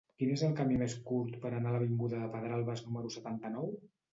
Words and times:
Quin 0.19 0.29
és 0.35 0.43
el 0.45 0.55
camí 0.59 0.77
més 0.83 0.95
curt 1.09 1.37
per 1.43 1.51
anar 1.57 1.73
a 1.73 1.75
l'avinguda 1.75 2.25
de 2.25 2.33
Pedralbes 2.37 2.85
número 2.89 3.17
setanta-nou? 3.21 3.71